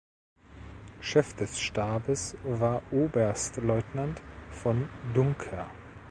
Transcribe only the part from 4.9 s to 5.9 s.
Duncker.